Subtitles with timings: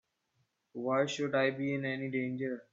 [0.73, 2.63] Why should I be in any danger?